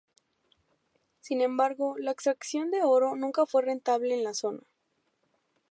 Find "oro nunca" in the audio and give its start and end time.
2.81-3.45